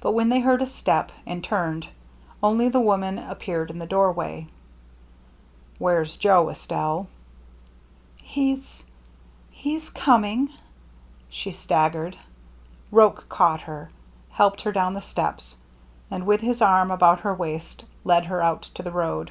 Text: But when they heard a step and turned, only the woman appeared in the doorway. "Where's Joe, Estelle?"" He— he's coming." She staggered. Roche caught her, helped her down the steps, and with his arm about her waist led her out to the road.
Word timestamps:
But 0.00 0.10
when 0.10 0.28
they 0.28 0.40
heard 0.40 0.60
a 0.60 0.66
step 0.66 1.12
and 1.24 1.44
turned, 1.44 1.86
only 2.42 2.68
the 2.68 2.80
woman 2.80 3.16
appeared 3.16 3.70
in 3.70 3.78
the 3.78 3.86
doorway. 3.86 4.48
"Where's 5.78 6.16
Joe, 6.16 6.48
Estelle?"" 6.50 7.06
He— 8.34 8.60
he's 9.52 9.90
coming." 9.90 10.48
She 11.30 11.52
staggered. 11.52 12.18
Roche 12.90 13.22
caught 13.28 13.60
her, 13.60 13.90
helped 14.30 14.62
her 14.62 14.72
down 14.72 14.94
the 14.94 15.00
steps, 15.00 15.58
and 16.10 16.26
with 16.26 16.40
his 16.40 16.60
arm 16.60 16.90
about 16.90 17.20
her 17.20 17.32
waist 17.32 17.84
led 18.02 18.24
her 18.24 18.42
out 18.42 18.62
to 18.74 18.82
the 18.82 18.90
road. 18.90 19.30